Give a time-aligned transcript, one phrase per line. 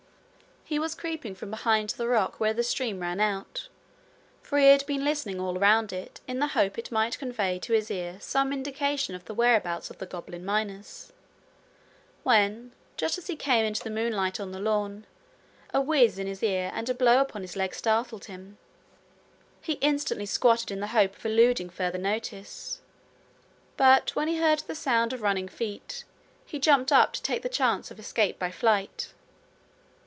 [0.63, 3.67] He was creeping from behind the rock where the stream ran out,
[4.41, 7.73] for he had been listening all round it in the hope it might convey to
[7.73, 11.11] his ear some indication of the whereabouts of the goblin miners,
[12.23, 15.05] when just as he came into the moonlight on the lawn,
[15.73, 18.57] a whizz in his ear and a blow upon his leg startled him.
[19.61, 22.79] He instantly squatted in the hope of eluding further notice.
[23.75, 26.05] But when he heard the sound of running feet,
[26.45, 29.11] he jumped up to take the chance of escape by flight.